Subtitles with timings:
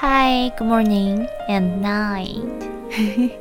[0.00, 2.44] Hi, good morning and night。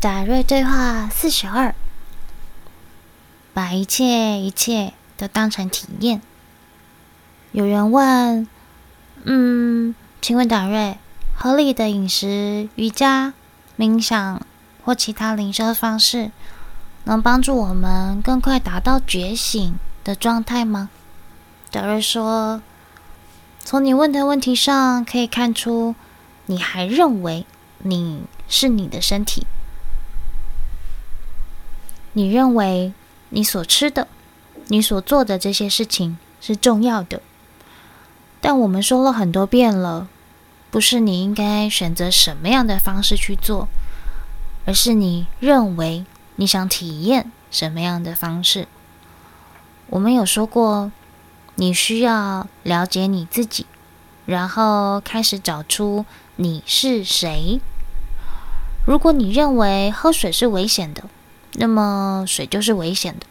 [0.00, 1.74] 达瑞对话四十二，
[3.52, 6.22] 把一切一切都当成体验。
[7.52, 8.48] 有人问，
[9.24, 10.96] 嗯，请问达瑞，
[11.34, 13.34] 合理的饮食、瑜伽、
[13.76, 14.40] 冥想
[14.86, 16.30] 或其他灵修方式，
[17.04, 20.88] 能帮助我们更快达到觉醒的状态吗？
[21.70, 22.62] 达瑞说。
[23.66, 25.96] 从你问的问题上可以看出，
[26.46, 27.44] 你还认为
[27.78, 29.44] 你是你的身体，
[32.12, 32.92] 你认为
[33.30, 34.06] 你所吃的、
[34.68, 37.20] 你所做的这些事情是重要的。
[38.40, 40.06] 但我们说了很多遍了，
[40.70, 43.66] 不是你应该选择什么样的方式去做，
[44.64, 46.04] 而是你认为
[46.36, 48.68] 你想体验什么样的方式。
[49.88, 50.92] 我们有说过。
[51.56, 53.66] 你需要了解你自己，
[54.24, 56.06] 然后开始找出
[56.36, 57.60] 你是谁。
[58.86, 61.04] 如果你认为喝水是危险的，
[61.54, 63.26] 那么水就是危险的。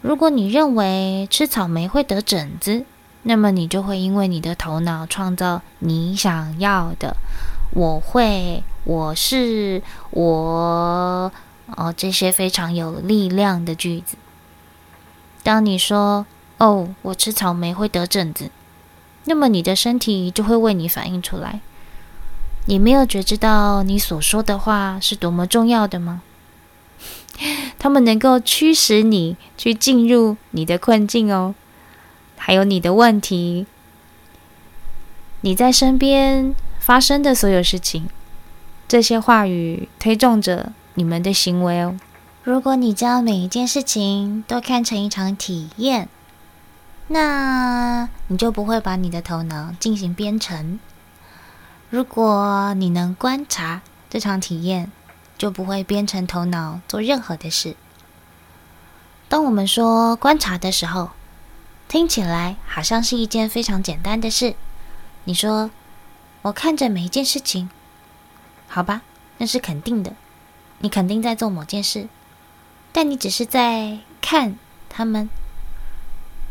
[0.00, 2.84] 如果你认为吃草莓会得疹子，
[3.24, 7.16] 那么你就会因为你的头脑创造你想要的。
[7.72, 11.32] 我会，我是，我，
[11.76, 14.16] 哦，这些非常有力量的句子。
[15.42, 16.24] 当你说，
[16.58, 18.50] 哦，我吃草莓会得疹子，
[19.26, 21.60] 那么你的身体就会为你反应出来。
[22.66, 26.22] 你没有觉知到你所说的话是多么重要的吗？
[27.78, 31.54] 他们能够驱使你去进入你的困境哦，
[32.36, 33.64] 还有你的问题，
[35.42, 38.08] 你在身边发生的所有事情，
[38.88, 41.96] 这些话语推动着你们的行为哦。
[42.42, 46.08] 如果你将每一件事情都看成一场体验。
[47.08, 50.78] 那你就不会把你的头脑进行编程。
[51.90, 54.92] 如果你能观察这场体验，
[55.38, 57.76] 就不会编程头脑做任何的事。
[59.28, 61.10] 当我们说观察的时候，
[61.88, 64.54] 听起来好像是一件非常简单的事。
[65.24, 65.70] 你说，
[66.42, 67.70] 我看着每一件事情，
[68.68, 69.00] 好吧，
[69.38, 70.12] 那是肯定的。
[70.80, 72.08] 你肯定在做某件事，
[72.92, 74.56] 但你只是在看
[74.90, 75.30] 他们。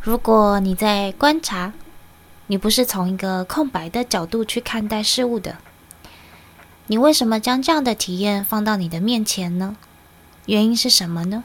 [0.07, 1.73] 如果你在观察，
[2.45, 5.57] 你不是从一个空白的角度去看待事物的，
[6.85, 9.75] 你为什么将这样的体验放到你的面前呢？
[10.45, 11.43] 原因是什么呢？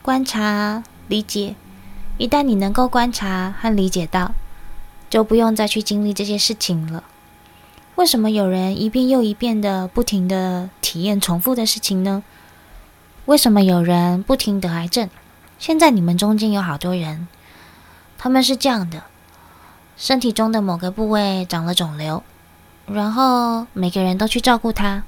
[0.00, 1.56] 观察、理解，
[2.16, 4.32] 一旦你能够观察和理解到，
[5.10, 7.04] 就不用再去经历这些事情了。
[7.96, 12.24] 为什么有人一遍又一遍的不停的体验重复的事情呢？
[13.26, 15.10] 为什么有人不停得癌症？
[15.58, 17.28] 现在你们中间有好多人。
[18.18, 19.04] 他们是这样的：
[19.96, 22.24] 身体中的某个部位长了肿瘤，
[22.86, 25.04] 然后每个人都去照顾他。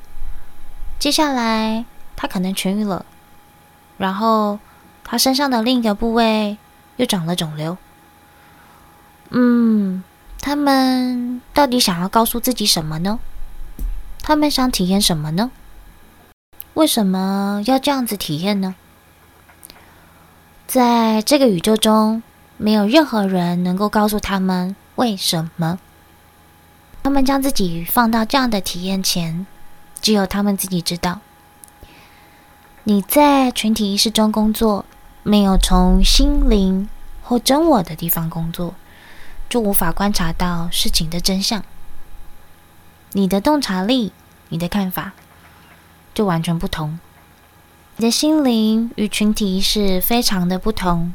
[1.00, 1.84] 接下来
[2.14, 3.04] 他可能痊愈了，
[3.98, 4.60] 然后
[5.02, 6.56] 他身上的另一个部位
[6.96, 7.76] 又长了肿瘤。
[9.30, 10.04] 嗯，
[10.40, 13.18] 他们到底想要告诉自己什么呢？
[14.22, 15.50] 他们想体验什么呢？
[16.74, 18.76] 为什么要这样子体验呢？
[20.68, 22.22] 在这个宇宙中。
[22.62, 25.78] 没有任何人能够告诉他们为什么。
[27.02, 29.46] 他们将自己放到这样的体验前，
[30.02, 31.20] 只有他们自己知道。
[32.84, 34.84] 你在群体意识中工作，
[35.22, 36.90] 没有从心灵
[37.22, 38.74] 或真我的地方工作，
[39.48, 41.64] 就无法观察到事情的真相。
[43.12, 44.12] 你的洞察力，
[44.50, 45.12] 你的看法，
[46.12, 46.98] 就完全不同。
[47.96, 51.14] 你的心灵与群体意识非常的不同。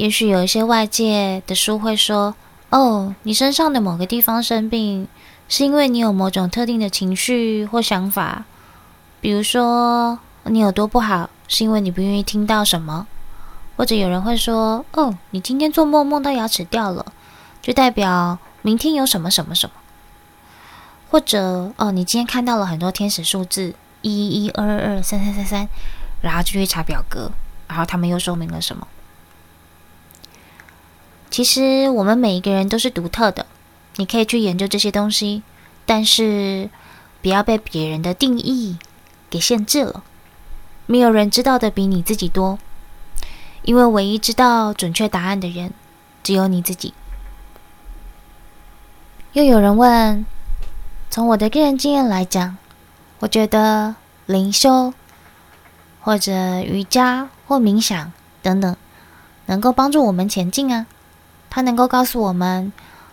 [0.00, 2.34] 也许有一些外界的书会说
[2.72, 5.06] ：“哦，你身上的某个地方生病，
[5.46, 8.44] 是因为你有某种特定的情绪或想法。
[9.20, 13.06] 比如说，你有多不好，是因为你不愿意听到什么。
[13.76, 17.04] 或者有人会说：‘哦，你今天做梦梦到牙齿掉了，
[17.60, 19.74] 就代表明天有什么什么什么。’
[21.12, 25.68] 或者，哦，你今天看到了很多天使数字，一一一、二二二、三三三三，
[26.22, 27.30] 然后就去查表格，
[27.68, 28.88] 然后他们又说明了什么。”
[31.30, 33.46] 其实我们每一个人都是独特的，
[33.96, 35.42] 你可以去研究这些东西，
[35.86, 36.68] 但是
[37.22, 38.76] 不要被别人的定义
[39.30, 40.02] 给限制了。
[40.86, 42.58] 没有人知道的比你自己多，
[43.62, 45.72] 因为唯一知道准确答案的人
[46.24, 46.92] 只有你自己。
[49.32, 50.26] 又有人问，
[51.08, 52.58] 从我的个人经验来讲，
[53.20, 53.94] 我觉得
[54.26, 54.92] 灵修
[56.00, 58.12] 或者瑜伽或冥想
[58.42, 58.74] 等等，
[59.46, 60.86] 能够帮助我们前进啊。
[61.50, 62.72] 它能够告诉我们，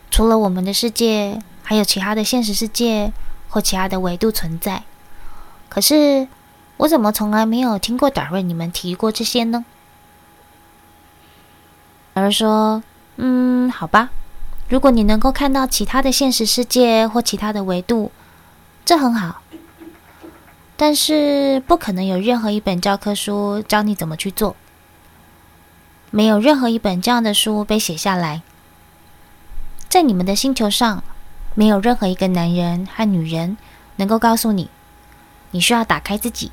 [0.09, 3.11] 除了我们的世界，还有其他的现实世界
[3.49, 4.83] 或其他的维度存在。
[5.67, 6.27] 可是，
[6.77, 9.65] 我怎么从来没有听过达瑞你们提过这些呢？
[12.13, 12.81] 而说
[13.17, 14.09] ：“嗯，好吧，
[14.69, 18.11] 如果你能够看到其他的现实世界或其他的维度，
[18.85, 19.41] 这很好。
[20.75, 24.55] 但是，不可能有任何一本教科书教你怎么去做。
[26.17, 28.41] 没有任何一本这样的书被写下来。
[29.87, 31.03] 在你们的星球上，
[31.53, 33.55] 没有任何一个男人和女人
[33.97, 34.71] 能够告诉你，
[35.51, 36.51] 你需要打开自己，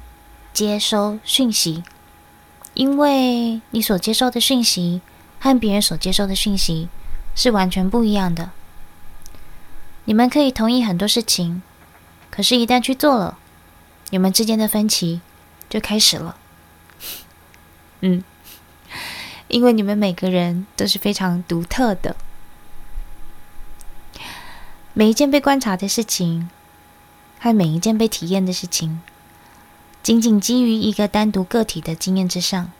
[0.53, 1.83] 接收讯息，
[2.75, 5.01] 因为你所接收的讯息。”
[5.41, 6.89] 和别人所接受的讯息
[7.35, 8.51] 是完全不一样的。
[10.05, 11.63] 你们可以同意很多事情，
[12.31, 13.39] 可是，一旦去做了，
[14.11, 15.23] 你们之间的分歧
[15.71, 16.37] 就开始了。
[18.01, 18.23] 嗯，
[19.55, 22.17] 因为你们每个人都是非常独特的，
[24.93, 26.49] 每一件被观察的事情，
[27.39, 29.01] 和每一件被体验的事情，
[30.03, 32.73] 仅仅基于一个单独个体的经验之上，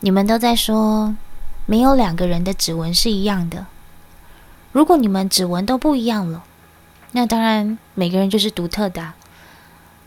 [0.00, 1.14] 你们都在说。
[1.66, 3.66] 没有两个人的指纹是一样的。
[4.72, 6.42] 如果你们指纹都不一样了，
[7.12, 9.12] 那当然每个人就是独特的。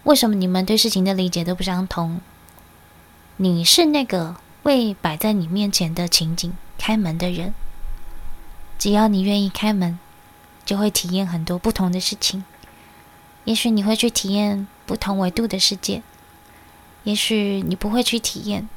[0.05, 2.19] 为什么你们对事情的理解都不相同？
[3.37, 7.53] 你是那个为摆在你面前的情景开门的人。
[8.77, 9.99] 只要你愿意开门，
[10.65, 12.43] 就会体验很多不同的事情。
[13.43, 16.03] 也许你会去体验不同维度的世界，
[17.03, 18.67] 也许你不会去体验。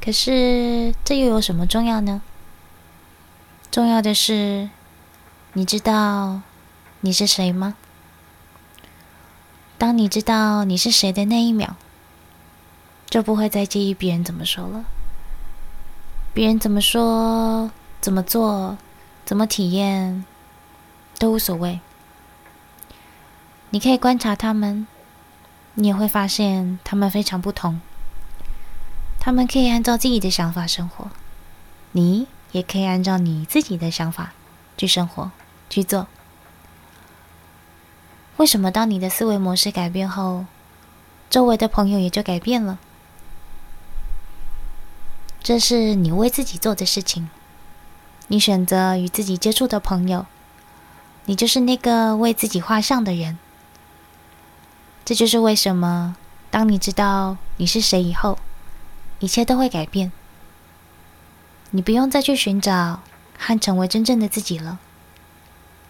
[0.00, 2.22] 可是，这又有什么重要呢？
[3.70, 4.68] 重要的是，
[5.54, 6.42] 你知道
[7.00, 7.74] 你是谁吗？
[9.76, 11.76] 当你知道你是谁的那一秒，
[13.14, 14.84] 就不会再介意别人怎么说了。
[16.32, 17.70] 别人怎么说、
[18.00, 18.76] 怎么做、
[19.24, 20.24] 怎么体验，
[21.16, 21.78] 都无所谓。
[23.70, 24.88] 你可以观察他们，
[25.74, 27.80] 你也会发现他们非常不同。
[29.20, 31.08] 他们可以按照自己的想法生活，
[31.92, 34.32] 你也可以按照你自己的想法
[34.76, 35.30] 去生活、
[35.70, 36.08] 去做。
[38.38, 40.46] 为什么当你的思维模式改变后，
[41.30, 42.80] 周围的朋友也就改变了？
[45.44, 47.28] 这是你为自己做的事情。
[48.28, 50.24] 你选择与自己接触的朋友，
[51.26, 53.38] 你就是那个为自己画像的人。
[55.04, 56.16] 这就是为什么，
[56.50, 58.38] 当你知道你是谁以后，
[59.18, 60.10] 一切都会改变，
[61.72, 63.02] 你不用再去寻找
[63.38, 64.78] 和成为真正的自己了，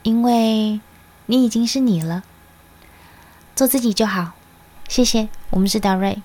[0.02, 0.80] 因为
[1.26, 2.24] 你已经是你了。
[3.54, 4.32] 做自己就好，
[4.88, 5.28] 谢谢。
[5.50, 6.20] 我们是达瑞。